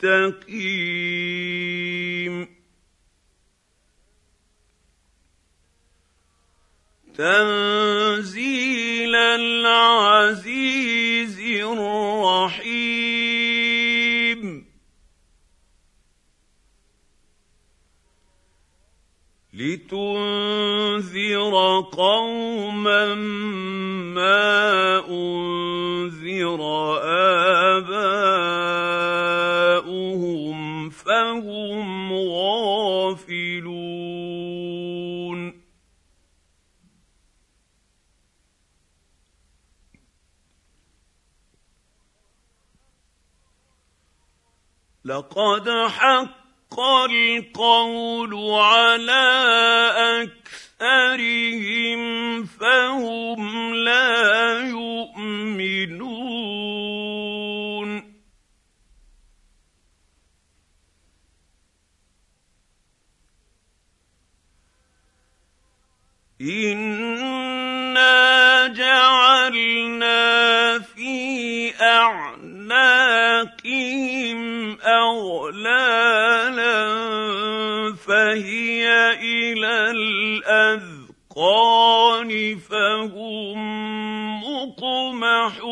[0.00, 0.78] مستقيم
[7.18, 8.58] تنزيل
[9.16, 10.57] العزيز
[19.92, 23.14] لتنذر قوما
[24.14, 26.60] ما انذر
[29.48, 33.38] اباؤهم فهم غافلون
[45.04, 46.37] لقد حق
[46.80, 49.26] القول على
[50.80, 52.00] أكثرهم
[52.44, 56.08] فهم لا يؤمنون.
[66.40, 68.08] انا
[68.66, 70.18] جعلنا
[70.78, 72.78] في اعناقهم
[74.80, 76.27] اغلالا
[81.38, 83.58] الاذقان فهم
[84.44, 85.68] مقمحون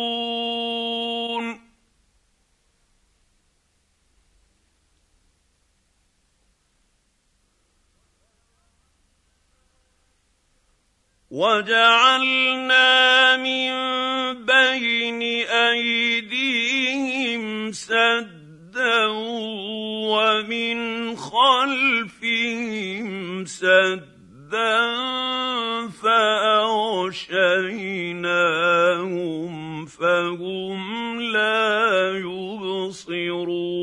[11.30, 12.86] وجعلنا
[13.36, 13.72] من
[14.44, 16.62] بين أيديهم
[17.72, 19.06] سدا
[20.06, 22.26] ومن خلفهم
[23.46, 24.15] سدا
[25.88, 27.16] فاغشيناهم
[29.86, 33.76] فهم لا يبصرون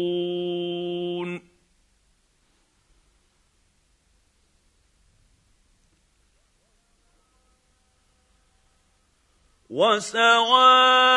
[9.69, 11.13] وسواء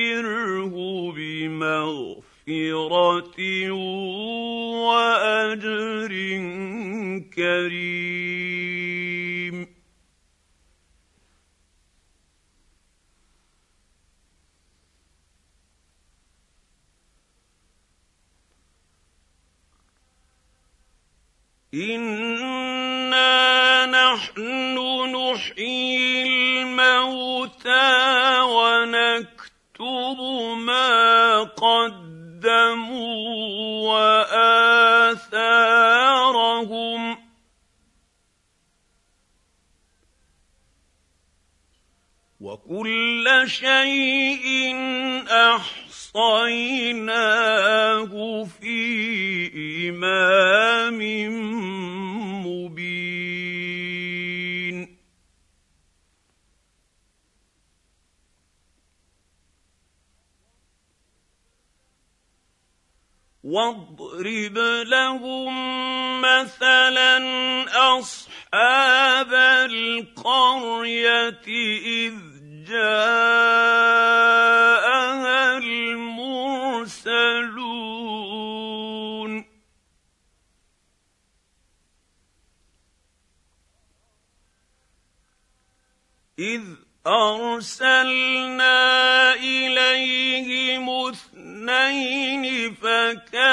[1.17, 2.21] بمغفرة
[4.81, 6.13] وأجر
[7.37, 8.91] كريم.
[21.75, 23.31] انا
[23.87, 24.79] نحن
[25.15, 25.90] نحيي
[42.71, 44.47] وكل شيء
[45.27, 46.55] أحصيناه
[48.45, 51.01] في إمام
[52.47, 53.01] مبين.
[63.45, 65.55] واضرب لهم
[66.21, 67.19] مثلا
[67.99, 69.35] أصحاب
[69.71, 71.43] القرية
[72.07, 72.30] إذ
[72.71, 74.39] جاءها
[75.59, 76.11] المرسلون.
[86.39, 86.63] إذ
[87.07, 88.79] أرسلنا
[89.35, 93.53] إليهم اثنين فكذبوهما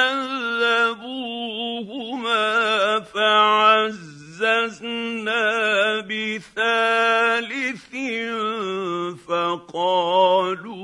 [3.00, 4.17] فعزوا
[4.48, 7.92] فعززنا بثالث
[9.28, 10.78] فقالوا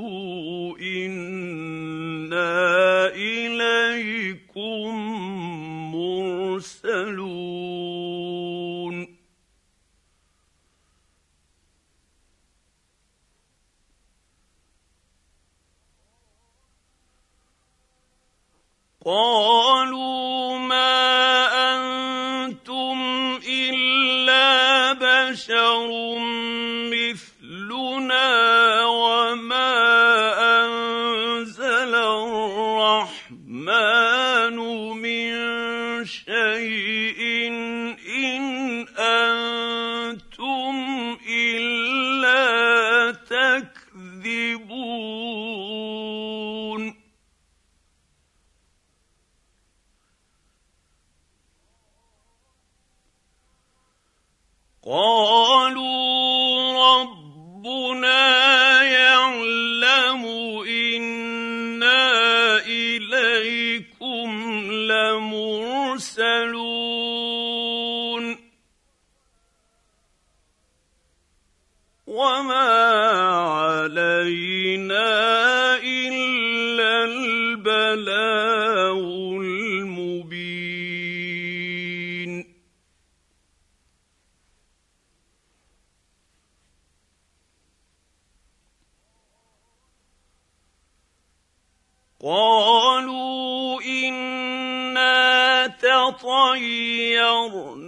[0.78, 2.44] أنا
[3.14, 4.94] اليكم
[5.94, 7.34] مرسلون
[19.04, 21.53] قالوا ما
[25.84, 26.18] بشر
[26.90, 28.30] مثلنا
[28.86, 29.74] وما
[30.64, 31.94] انزل
[33.24, 33.76] الرحمن
[35.02, 35.34] من
[36.04, 37.03] شيء
[96.12, 97.84] تطيرنا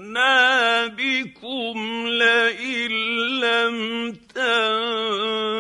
[0.87, 2.91] بكم لئن
[3.41, 5.56] لم تنتهوا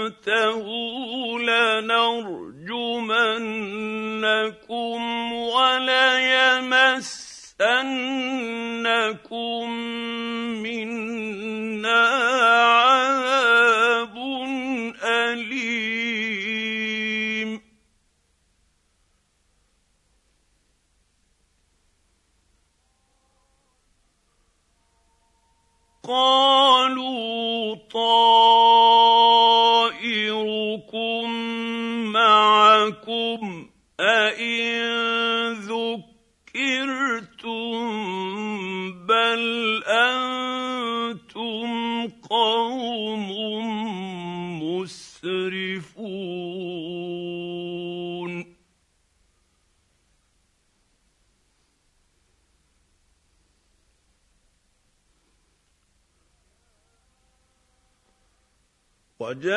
[59.26, 59.56] وجاء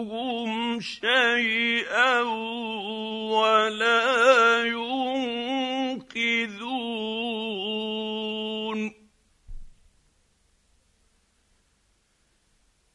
[0.00, 2.20] يضرهم شيئا
[3.30, 5.10] ولا ينقذون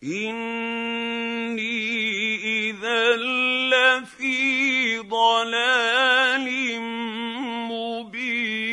[0.03, 1.65] إني
[2.69, 3.15] إذا
[3.69, 6.45] لفي ضلال
[7.69, 8.65] مبين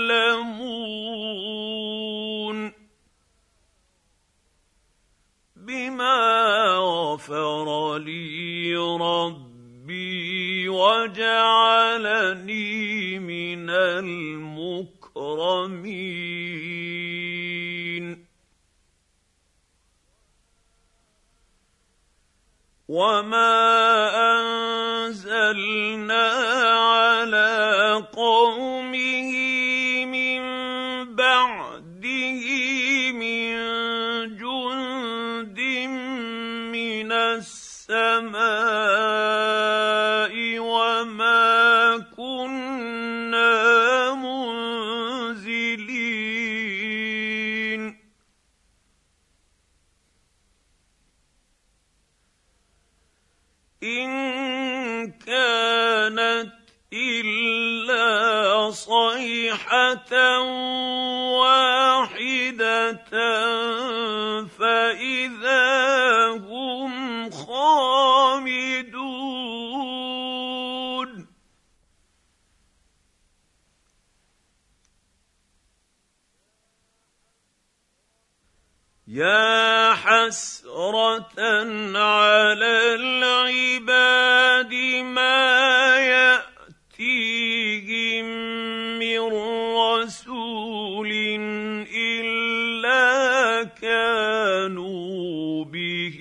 [93.64, 96.18] كانوا به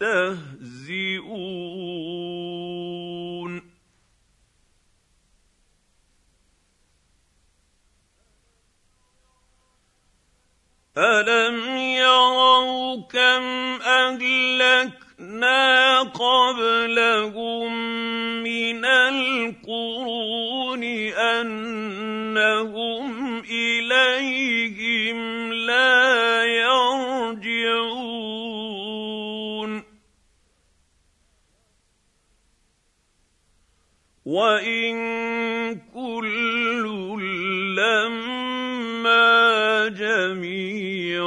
[0.00, 0.94] يستهزئون.
[10.98, 13.42] الم يروا كم
[13.82, 14.92] اهلكنا
[16.02, 17.72] قبلهم
[18.42, 20.44] من القرون
[22.14, 27.44] انهم اليه رَبِّهِمْ لَا يَرْجِعُونَ
[34.24, 34.94] وَإِن
[35.94, 36.84] كُلٌّ
[37.76, 39.28] لَّمَّا
[39.88, 41.24] جَمِيعٌ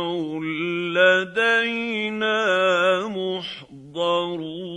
[0.98, 2.42] لَّدَيْنَا
[3.08, 4.77] مُحْضَرُونَ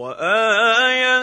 [0.00, 1.19] وآية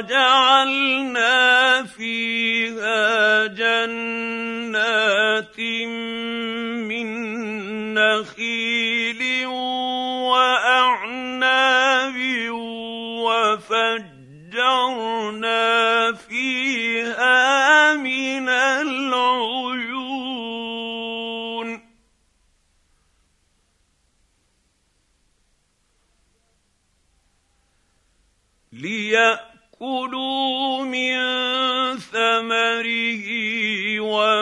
[0.00, 0.12] أخرج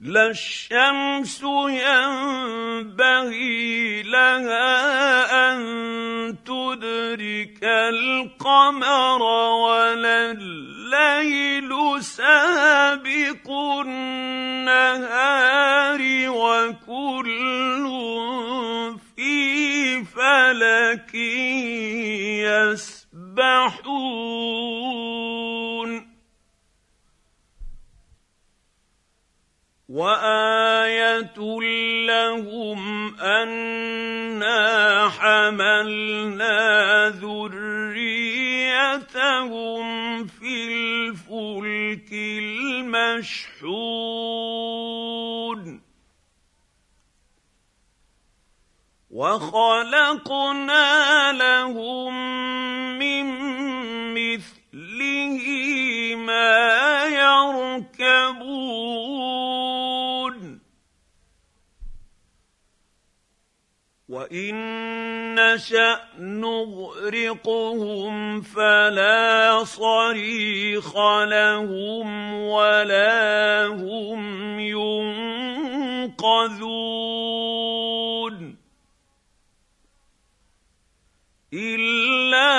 [0.00, 1.42] لا الشمس
[2.62, 3.32] ينبغي
[4.02, 5.58] لها ان
[6.44, 10.30] تدرك القمر ولا
[12.02, 13.50] سابق
[13.86, 15.12] النهار
[16.28, 17.86] وكل
[19.16, 21.14] في فلك
[22.74, 23.72] يسبحون.
[29.92, 31.38] وآية
[32.06, 36.58] لهم أنا حملنا
[37.08, 38.42] ذريتهم
[41.08, 43.52] الفلك المشحون.
[49.10, 50.82] وخلقنا
[51.32, 52.14] لهم
[52.98, 53.26] من
[54.14, 55.44] مثله
[56.16, 58.42] ما يركبون.
[64.12, 64.54] وان
[65.34, 76.32] نشا نغرقهم فلا صريخ لهم ولا هم ينقذون
[81.54, 82.52] الا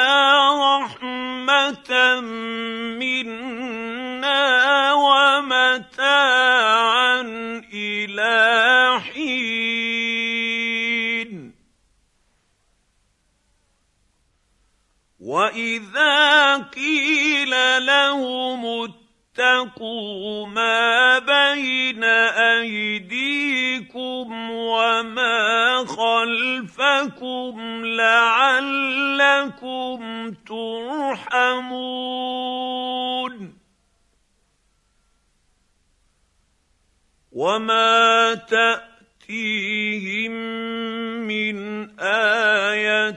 [0.77, 2.19] رحمه
[2.99, 4.43] منا
[15.33, 17.49] واذا قيل
[17.85, 22.03] لهم اتقوا ما بين
[22.53, 23.71] ايديكم
[24.51, 29.99] وما خلفكم لعلكم
[30.47, 31.73] ترحمون
[37.31, 40.31] وما تاتيهم
[41.27, 43.09] من إيه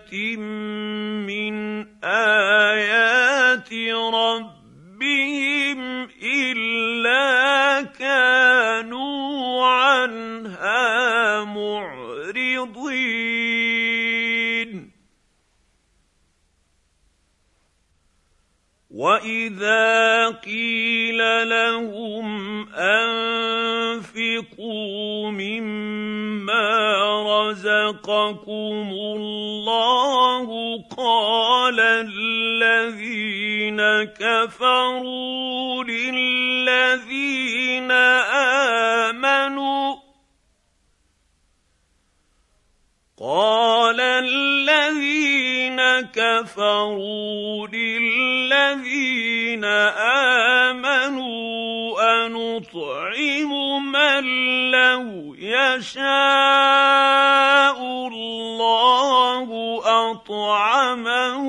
[60.10, 61.46] اطعمه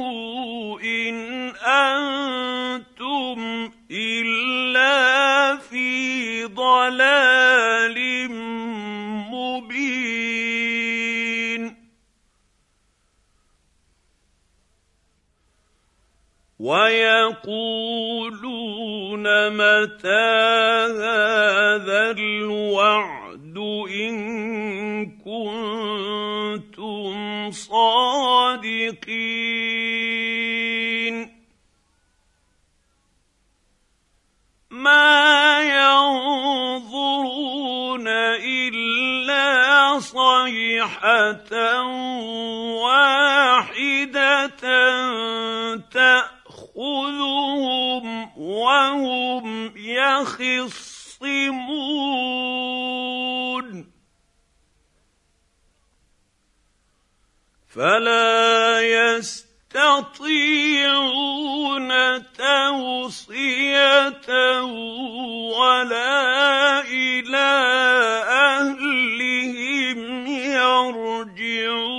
[0.82, 1.16] ان
[1.56, 3.40] أنتم
[3.92, 7.48] الا في ضلال
[16.68, 18.08] ويقولون
[19.50, 20.28] متى
[21.00, 23.17] هذا الوعد
[28.88, 29.18] صادقين
[34.70, 36.88] ما ينظرون
[38.08, 41.82] إلا صيحة
[42.84, 44.50] واحدة
[45.92, 47.18] تأخذهم
[48.38, 50.88] وهم يخصمون.
[57.78, 58.47] فلا
[59.18, 60.32] يستطيعون
[62.34, 64.30] توصية
[65.58, 67.52] ولا إلى
[68.30, 71.98] أهلهم يرجعون.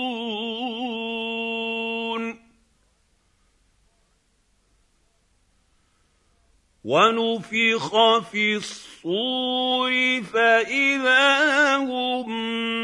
[6.85, 12.31] ونفخ في الصور فإذا هم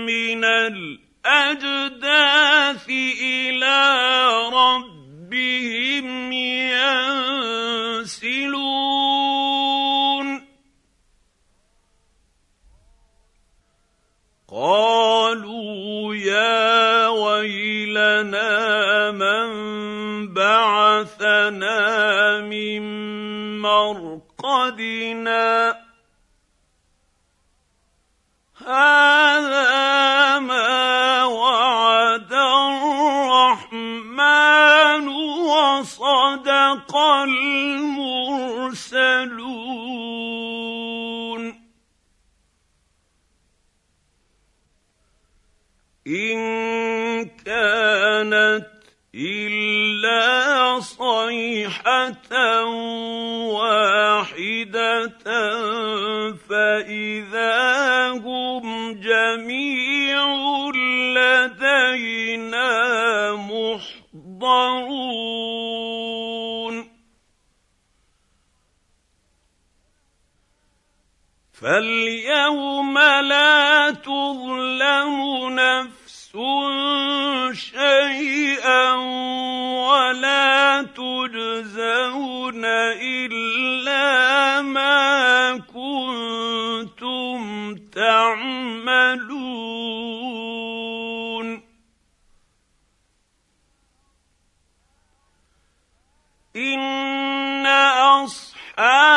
[0.06, 2.88] من الأرض الأجداث
[3.22, 3.80] إلى
[4.52, 6.32] ربهم
[8.12, 8.44] ينسلون.
[14.48, 18.50] قالوا يا ويلنا
[19.10, 19.48] من
[20.34, 21.80] بعثنا
[22.40, 22.82] من
[23.60, 25.04] مرقدنا؟
[28.66, 30.23] هذا
[36.74, 36.96] وصدق
[71.64, 75.16] فاليوم لا تظلم
[75.50, 76.32] نفس
[77.52, 78.92] شيئا
[79.88, 82.64] ولا تجزون
[83.00, 87.40] الا ما كنتم
[87.94, 89.24] تعملون
[96.56, 99.13] ان اصحاب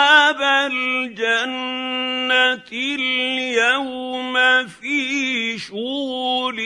[0.67, 4.36] الجنة اليوم
[4.67, 6.60] في شغل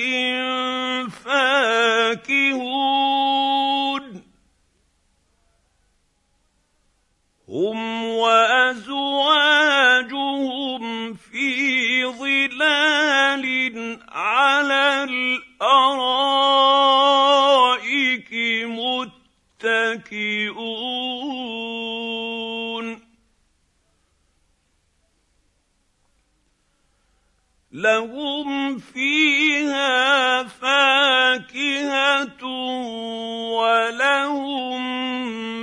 [1.09, 2.71] فاكهون.
[7.49, 9.13] هم وأزواجهم
[11.13, 16.21] في ظلال على الأرائك
[19.63, 20.80] متكئون.
[27.81, 32.45] لهم فيها فاكهة
[33.57, 34.81] ولهم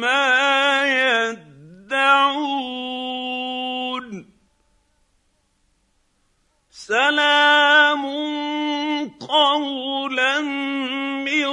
[0.00, 0.26] ما
[1.86, 2.38] يدعون.
[6.70, 8.04] سلام
[9.20, 11.46] قولا من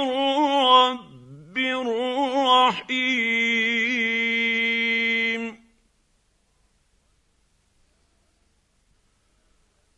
[0.66, 1.58] رب
[2.46, 3.45] رحيم.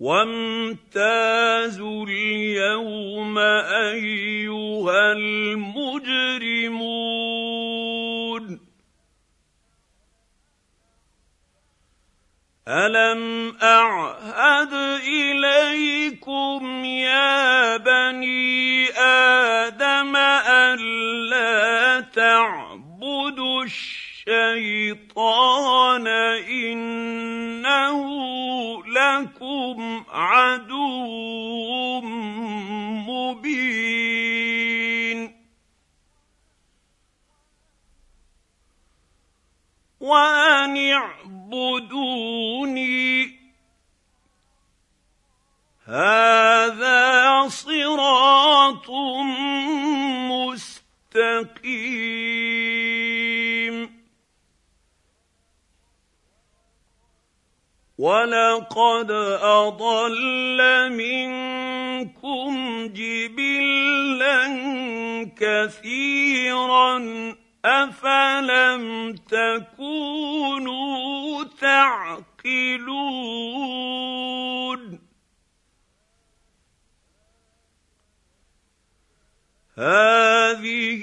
[0.09, 6.49] وامتازوا اليوم أيها المجرمون.
[12.69, 14.73] ألم أعهد
[15.07, 23.65] إليكم يا بني آدم الا تعبدوا
[24.29, 26.07] الشيطان
[26.49, 27.68] انه
[29.69, 32.01] لكم عدو
[33.09, 33.79] مبين.
[40.01, 42.29] وأن اعبدوني
[45.85, 48.91] هذا صراط
[51.11, 51.59] مستقيم.
[57.99, 59.11] ولقد
[59.43, 60.59] أضل
[60.93, 62.53] منكم
[62.95, 64.47] جبلا
[65.37, 67.03] كثيرا
[67.65, 70.79] أفلم تكونوا
[71.61, 72.19] تعقلون
[79.79, 81.03] هذه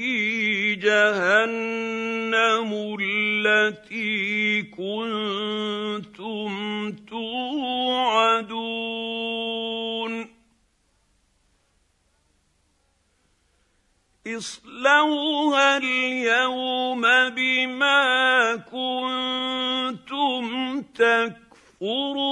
[0.83, 6.51] جهنم التي كنتم
[7.07, 8.65] توعدون.
[14.27, 20.45] اصلوها اليوم بما كنتم
[20.81, 22.25] تكفرون.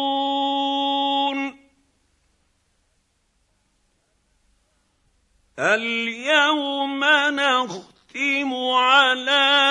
[5.60, 9.62] اليوم نختم على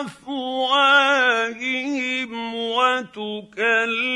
[0.00, 1.34] أفواههم
[2.54, 4.11] وتكلمنا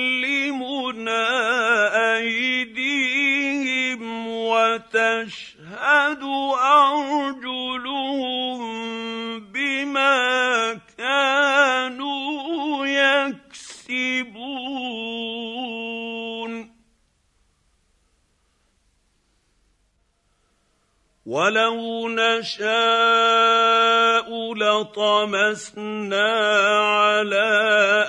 [22.46, 26.30] نشاء لطمسنا
[26.78, 27.50] على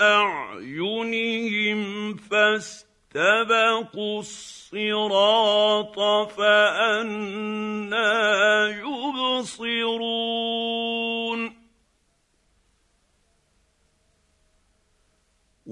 [0.02, 1.82] أعينهم
[2.18, 6.87] فاستبقوا الصراط فانى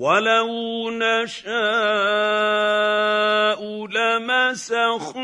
[0.05, 1.49] ولو نشاء
[3.87, 5.17] لمسخناهم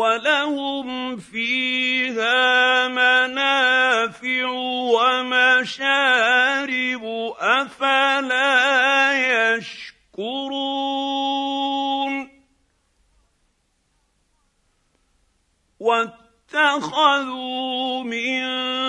[0.00, 4.48] ولهم فيها منافع
[4.96, 6.24] ومشارب
[7.38, 9.12] افلا
[9.56, 10.70] يشكرون
[15.80, 17.22] واتخذوا
[18.04, 18.79] من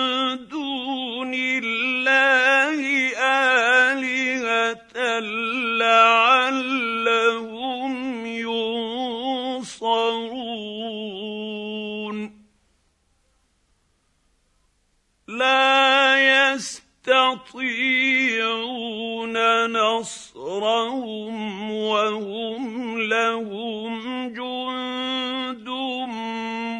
[19.72, 25.68] نصرهم وهم لهم جند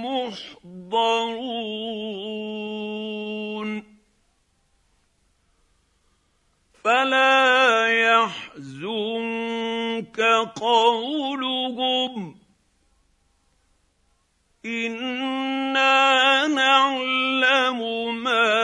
[0.05, 1.73] محضرون.
[6.85, 10.21] فلا يحزنك
[10.61, 12.43] قولهم.
[14.65, 17.79] إنا نعلم
[18.23, 18.62] ما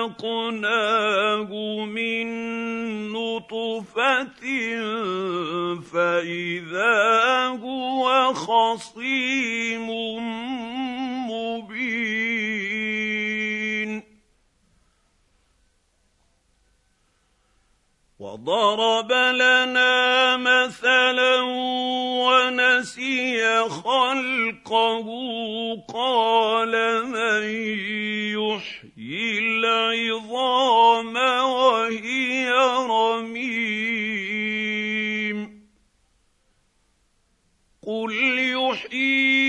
[0.00, 1.50] خلقناه
[1.84, 2.26] من
[3.12, 4.42] نطفه
[5.92, 9.90] فاذا هو خصيم
[11.30, 12.40] مبين
[18.18, 21.40] وضرب لنا مثلا
[22.24, 25.06] ونسي خلقه
[25.94, 26.72] قال
[27.06, 27.44] من
[28.38, 28.79] يحيي
[29.64, 32.50] العظام وهي
[32.90, 33.80] رميم.
[37.86, 38.12] قل
[38.50, 39.39] يحييها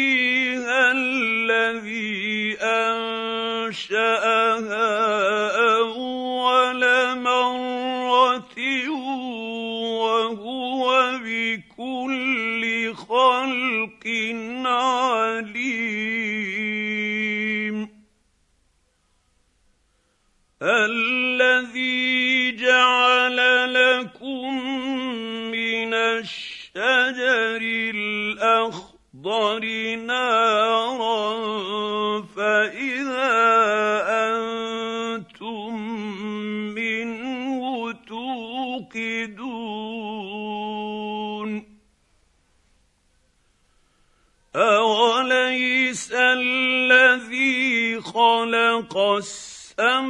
[48.92, 50.10] خلق السماوات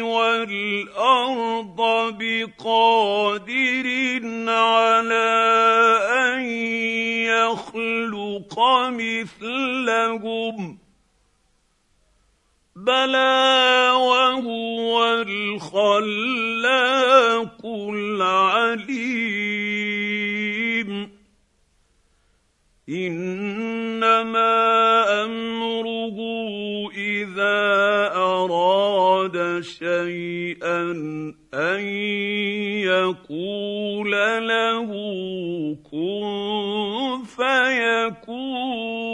[0.00, 1.80] والأرض
[2.20, 3.86] بقادر
[4.48, 5.30] على
[6.12, 6.42] أن
[7.24, 8.54] يخلق
[8.88, 10.78] مثلهم.
[12.76, 16.00] بلى وهو الخلاق
[17.64, 18.94] العليم.
[22.88, 24.54] إنما
[25.24, 25.63] امره
[26.96, 27.60] إذا
[28.16, 30.92] أراد شيئا
[31.54, 31.80] أن
[32.84, 34.12] يقول
[34.48, 34.90] له
[35.90, 39.13] كن فيكون